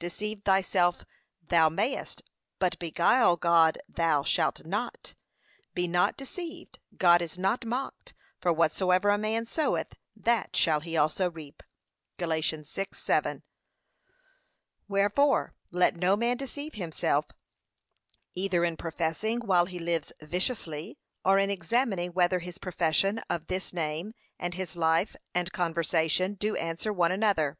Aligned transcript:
Deceive 0.00 0.42
thyself 0.42 1.04
thou 1.40 1.68
mayest, 1.68 2.22
but 2.58 2.76
beguile 2.80 3.36
God 3.36 3.78
thou 3.88 4.24
shalt 4.24 4.66
not. 4.66 5.14
'Be 5.72 5.86
not 5.86 6.16
deceived, 6.16 6.80
God 6.96 7.22
is 7.22 7.38
not 7.38 7.64
mocked: 7.64 8.12
for 8.40 8.52
whatsoever 8.52 9.08
a 9.08 9.16
man 9.16 9.46
soweth, 9.46 9.94
that 10.16 10.56
shall 10.56 10.80
he 10.80 10.96
also 10.96 11.30
reap.' 11.30 11.62
(Gal. 12.16 12.28
6:7) 12.30 13.42
Wherefore 14.88 15.54
let 15.70 15.94
no 15.94 16.16
man 16.16 16.36
deceive 16.36 16.74
himself, 16.74 17.26
either 18.34 18.64
in 18.64 18.76
professing 18.76 19.38
while 19.46 19.66
he 19.66 19.78
lives 19.78 20.12
viciously, 20.20 20.98
or 21.24 21.38
in 21.38 21.50
examining 21.50 22.10
whether 22.12 22.40
his 22.40 22.58
profession 22.58 23.20
of 23.30 23.46
this 23.46 23.72
name, 23.72 24.12
and 24.40 24.54
his 24.54 24.74
life, 24.74 25.14
and 25.36 25.52
conversation, 25.52 26.34
do 26.34 26.56
answer 26.56 26.92
one 26.92 27.12
another. 27.12 27.58